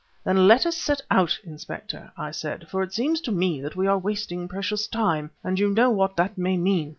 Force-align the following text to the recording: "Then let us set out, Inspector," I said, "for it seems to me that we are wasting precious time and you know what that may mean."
"Then 0.23 0.47
let 0.47 0.65
us 0.65 0.75
set 0.75 0.99
out, 1.11 1.39
Inspector," 1.43 2.11
I 2.17 2.31
said, 2.31 2.67
"for 2.69 2.81
it 2.81 2.91
seems 2.91 3.21
to 3.21 3.31
me 3.31 3.61
that 3.61 3.75
we 3.75 3.85
are 3.85 3.99
wasting 3.99 4.47
precious 4.47 4.87
time 4.87 5.29
and 5.43 5.59
you 5.59 5.69
know 5.75 5.91
what 5.91 6.15
that 6.15 6.39
may 6.39 6.57
mean." 6.57 6.89